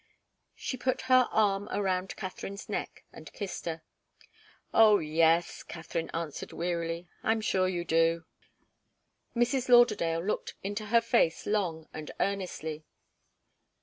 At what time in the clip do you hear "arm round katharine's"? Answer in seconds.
1.31-2.67